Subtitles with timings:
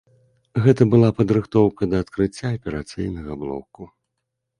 [0.67, 3.83] Гэта была падрыхтоўка да адкрыцця аперацыйнага блоку.